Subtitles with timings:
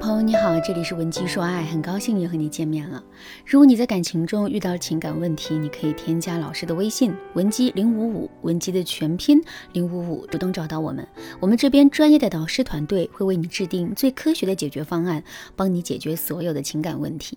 [0.00, 3.02] 朋友你好，这里是文姬说爱，很高兴又和你见面了。
[3.44, 9.42] 如果你在感情中遇到情感问题，你可以添加老师的微信文姬零五五，文姬的全拼
[9.72, 11.06] 零五五，主动找到我们，
[11.40, 15.22] 我们这边专业的导师团队会为你制定最科学的解决方案，
[15.56, 17.36] 帮你解决所有的情感问题。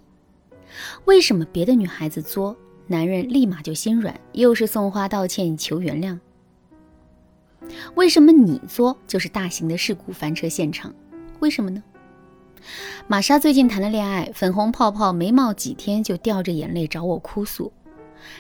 [1.06, 2.56] 为什么别的女孩子作，
[2.86, 6.20] 男人立马就心软，又是送花道歉求原谅？
[7.96, 10.94] 为什么你作就是大型的事故翻车现场？
[11.40, 11.82] 为什么呢？
[13.08, 17.72] 玛莎最近谈了恋爱，粉红泡泡没冒几天就掉着眼泪找我哭诉。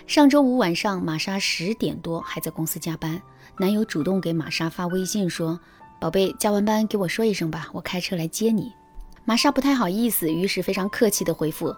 [0.05, 3.21] 上周五晚上，玛莎十点多还在公司加班，
[3.57, 5.59] 男友主动给玛莎发微信说
[5.99, 8.71] ：“宝贝，加完班给我说一声吧，我开车来接你。”
[9.25, 11.75] 玛莎不太好意思，于是非常客气地回复：“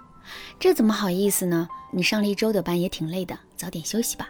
[0.60, 1.68] 这怎么好意思呢？
[1.92, 4.30] 你上了一周的班也挺累的，早点休息吧。”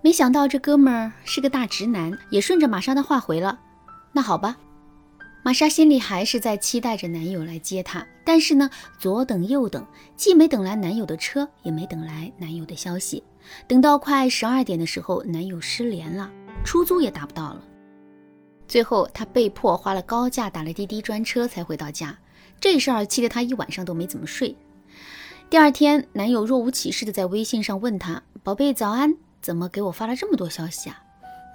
[0.00, 3.58] 没想到这哥们儿是个大直男，也顺着玛莎的话回了
[4.12, 4.56] ：“那好吧。”
[5.42, 13.22] 玛莎心里还是在期待着男友来接她，但是呢，左等右等，既没等来男友的车，也没等来男友的消息。
[13.66, 16.30] 等到快十二点的时候，男友失联了，
[16.64, 17.62] 出租也打不到了。
[18.66, 22.18] 最后，她被迫花了高价打了滴滴专车才回到家。
[22.60, 24.54] 这事儿气得她一晚上都没怎么睡。
[25.48, 31.00] 第二天，男友若无其事的在微信上问她：“宝贝，早安，怎么给我发了这么多消息啊？”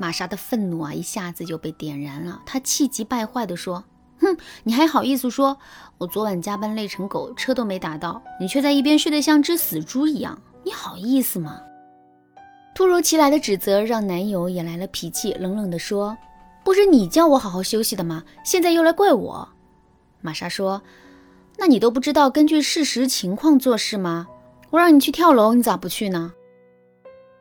[0.04, 2.42] 玛莎的愤怒啊，一下子就被点燃了。
[2.46, 3.82] 她气急败坏地说
[4.20, 5.58] ：“哼，你还好意思说？
[5.98, 11.62] 我昨晚加班累成狗，车都没打到，你却在一边睡得像只死猪一样，你好意思吗？”
[12.76, 16.18] 突如其来的指责让男友也来了脾气，冷冷地说
[16.66, 18.26] ：“不是你叫我好好休息的吗？
[18.44, 19.48] 现在又来怪我。”
[20.20, 20.82] 玛莎说
[21.58, 24.28] ：“那你都不知道根据事实情况做事吗？
[24.72, 26.34] 我让你去跳楼，你咋不去呢？”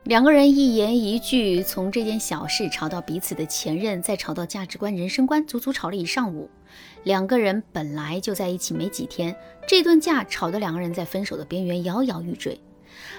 [0.05, 6.49] 两个人一言一句，从这件小事吵到彼此的前任，再吵到价值观、人生观，足足吵了一上午。
[7.05, 9.33] 两个人本来就在一起没几天，
[9.65, 12.59] 这顿架吵得两个人在分手的边缘摇摇欲坠。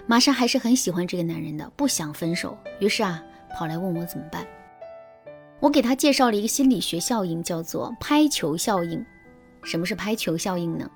[0.06, 3.22] 玛莎还是很喜欢这个男人的，不想分手，于是啊，
[3.56, 4.46] 跑来问我怎么办。
[5.60, 9.02] 我给他介绍了一个心理学效应，叫做拍球效应。
[9.62, 10.90] 什么是拍球效应呢？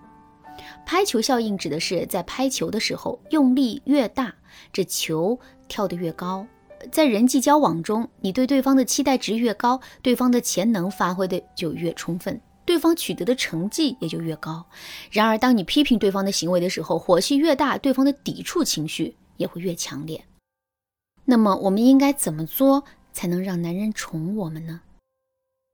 [0.84, 4.34] 拍球效应指的是在拍球的时候用力越大，
[4.72, 5.38] 这球
[5.69, 6.47] 跳得越高。
[6.93, 14.65] 在人际交往中，你对对方的期待值越高，对方的潜能发挥的就越充分，对方取得的成绩也就越高。
[15.11, 20.25] 然而，当你批评对方的行为的时候，火气越大，对方的抵触情绪也会越强烈。
[21.25, 24.81] 那么，我们应该怎么做才能让男人宠我们呢？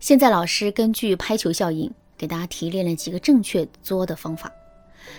[0.03, 4.51] 现在，老师根据拍球效应给大家提炼了几个正确作的方法。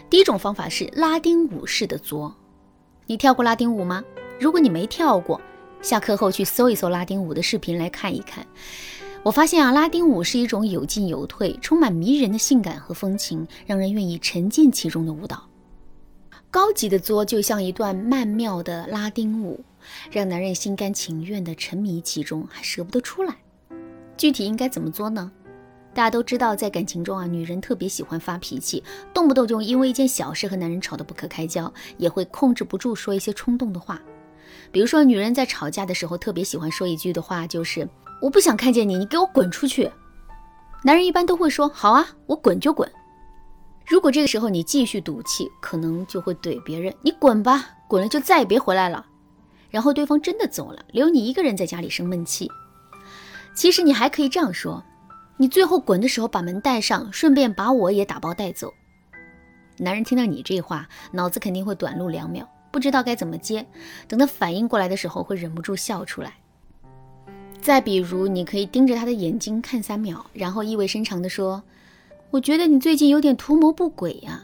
[0.10, 2.36] 第一种方法是拉丁舞式的作，
[3.06, 4.04] 你跳过拉丁舞吗？
[4.40, 5.40] 如果你没跳过，
[5.82, 8.46] 下课后去搜一搜拉丁舞的视频来看一看。
[9.24, 15.48] 我发现啊，拉丁舞是一种有进有退、充满迷人的性感和风情，让人愿意沉浸其中的舞蹈。
[16.52, 19.64] 高级的作就像一段曼妙的拉丁舞，
[20.12, 23.36] 让男人心甘情愿地沉迷其中，还舍不得出来。
[24.16, 25.32] 具体应该怎么做呢？
[25.94, 34.02] 大家都知道，在感情中啊，女人特别喜欢发脾气，动不动就因为一件小事和男人吵得不可开交，也会控制不住说一些冲动的话。
[34.76, 37.88] 比如说，女人在吵架的时候特别喜欢说一句的话，就是
[38.22, 39.90] “我不想看见你，你给我滚出去”。
[40.84, 42.92] 男人一般都会说“好啊，我滚就滚”。
[43.88, 49.06] 如果这个时候你继续赌气，可能就会怼别人：“你滚吧，滚了就再也别回来了。”
[49.72, 52.52] 然后对方真的走了，留你一个人在家里生闷气。
[53.56, 54.84] 其实你还可以这样说。
[55.38, 58.74] 你最后滚的时候把门带上，顺便把我也打包带走。
[59.78, 63.66] 男人听到你这话，脑子肯定会短路两秒，不知道该怎么接。
[64.06, 66.34] 等他反应过来的时候，会忍不住笑出来。
[67.62, 71.64] 再比如，你可以盯着他的眼睛看三秒，然后意味深长地说
[72.32, 74.44] ：“我觉得你最近有点图谋不轨呀。”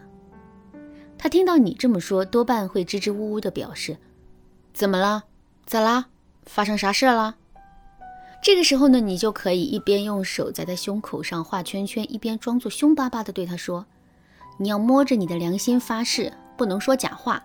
[1.20, 3.98] 他听到你这么说，多半会支支吾吾地表示
[4.74, 5.26] ：“怎么了？
[5.66, 6.06] 咋啦？
[6.46, 7.36] 发生啥事了？”
[8.42, 13.86] 这个时候呢，你就可以一边用手在他胸口上画圈圈，一边装作凶巴巴的对他说
[14.58, 17.44] ：“你要摸着你的良心发誓，不能说假话。”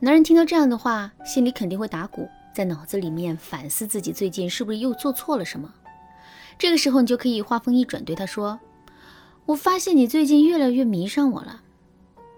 [0.00, 5.72] 男人听到这样的话，心里肯定会打鼓，在脑子里面反思自己最近是不是又做错了什么。
[6.58, 8.60] 这个时候，你就可以话锋一转，对他说
[9.46, 11.62] ：“我发现你最近越来越迷上我了。”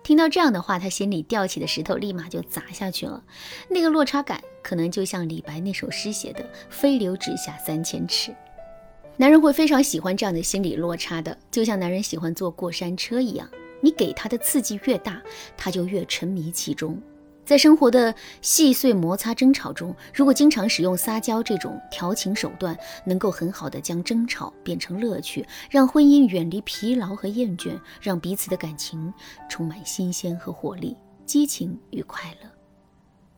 [0.04, 3.24] 听到这样的话，他心里吊起的石头立马就砸下去了。
[3.68, 8.32] 那个落差感，可能就像李白那首诗写的“飞流直下三千尺”。
[9.18, 13.48] 男人会非常喜欢这样的心理落差的，就像男人喜欢坐过山车一样。
[13.80, 15.20] 你给他的刺激越大，
[15.56, 17.02] 他就越沉迷其中。
[17.46, 18.12] 在生活的
[18.42, 29.14] 细碎摩擦争吵中，如果经常使用撒娇这种调情手段，能够很好的将争吵变成乐趣，让婚姻远离疲劳和厌倦，让彼此的感情
[29.48, 32.50] 充满新鲜和活力、激情与快乐。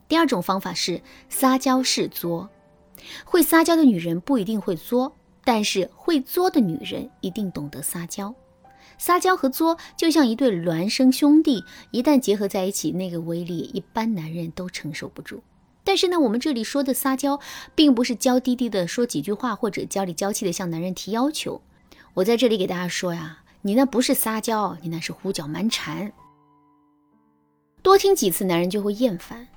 [0.08, 2.48] 第二种方法是撒娇式作，
[3.26, 5.14] 会撒娇的女人不一定会作，
[5.44, 8.34] 但是会作的女人一定懂得撒娇。
[8.98, 15.42] 撒娇和作就像一对孪生兄弟，一旦结合在一起，那个威力一般男人都承受不住。
[15.84, 17.40] 但是呢，我们这里说的撒娇，
[17.74, 21.62] 并不是娇滴滴的说几句话，或者娇里娇气的向男人提要求。
[22.14, 26.12] 我在这里给大家说呀，你那不是撒娇，你那是胡搅蛮缠。
[27.80, 29.48] 多听几次，男人就会厌烦。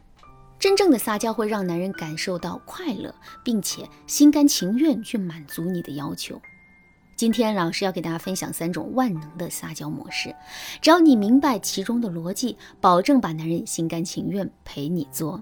[0.57, 6.39] 真正的撒娇会让男人感受到快乐，并且心甘情愿去满足你的要求。
[7.21, 10.35] 今天老师要给大家分享三种万能的撒娇模式，
[10.81, 15.39] 只要你明白其中的逻辑，保证把男人心甘情愿陪你做。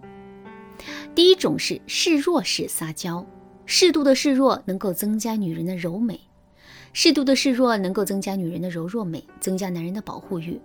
[1.15, 3.25] 第一种是示弱式撒娇，
[3.65, 6.19] 适度的示弱能够增加女人的柔美，
[6.91, 10.59] 适度的示弱能够增加女人的柔弱美，增加男人的保护欲。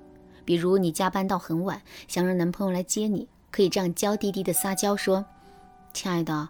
[0.45, 5.25] 比如你加班到很晚，想让男朋友来接你，可以这样娇滴滴的撒娇说
[5.95, 6.49] ：“亲爱的，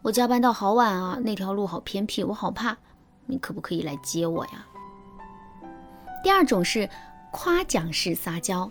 [0.00, 2.78] 我加班到好晚啊，那条路好偏僻，我好怕。”
[3.28, 4.66] 你可不可以来接我呀？
[6.24, 6.88] 第二种是
[7.30, 8.68] 夸奖式撒娇，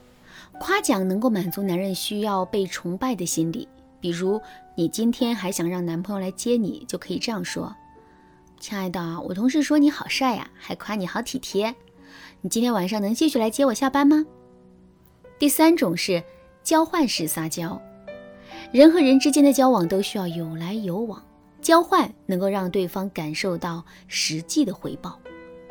[0.60, 3.70] 夸奖能够满足男人需要被崇拜的心理。
[4.02, 4.42] 比如
[4.76, 7.76] 你今天还想让男朋友来接你，就可以这样说
[8.60, 11.74] ：“亲爱的，我同事说你好帅呀，还夸你好体贴。
[12.42, 14.26] 你今天晚上能继续来接我下班吗？”
[15.40, 16.24] 第三种是
[16.64, 17.80] 交换式撒娇，
[18.72, 21.24] 人和人之间的交往都需要有来有往。
[21.68, 25.20] 交换能够让对方感受到实际的回报，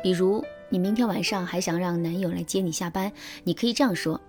[0.03, 3.11] 比如你明天晚上还想让男友来接你下班，
[3.43, 4.21] 你可以这样说：“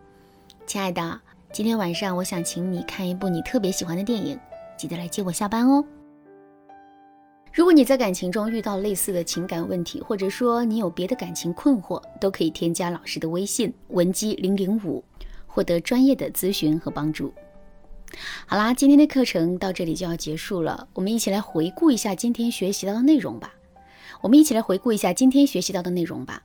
[0.64, 1.20] 亲爱的，
[1.52, 4.40] 今天晚上我想请你看一部你特别喜欢的电影，
[4.78, 5.84] 记得来接我下班哦。”
[7.52, 15.04] 如果你在感情中遇到类似的情感问题，或者说你有别的感情困惑，都可以添加老师的微信文姬零零五，
[15.46, 17.30] 获得专业的咨询和帮助。
[18.46, 20.88] 好啦，今天的课程到这里就要结束了。
[20.94, 23.54] 我们一起来回顾一下今天学习到的内容吧。
[24.22, 26.42] 我们一起来回顾一下今天学习到的内容吧。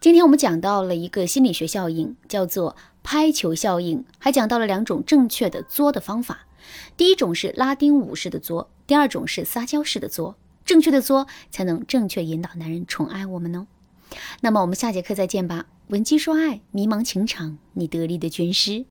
[0.00, 6.46] 今天我们讲到了一个心理学效应，叫做拍球效应，还讲到了两种正确的作的方法。
[6.96, 10.36] 第一种是拉丁舞式的作，第二种是撒娇式的作。
[10.64, 13.66] 正确的作才能正确引导男人宠爱我们哦。
[14.40, 15.66] 那么我们下节课再见吧。
[15.88, 18.86] 闻鸡说爱，迷茫情场，你得力的军师。